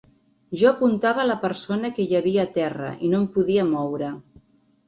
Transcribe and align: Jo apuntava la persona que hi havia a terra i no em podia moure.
Jo 0.61 0.69
apuntava 0.69 1.25
la 1.31 1.35
persona 1.43 1.91
que 1.99 2.05
hi 2.07 2.17
havia 2.21 2.47
a 2.47 2.51
terra 2.57 2.91
i 3.09 3.13
no 3.13 3.21
em 3.21 3.29
podia 3.37 3.67
moure. 3.73 4.11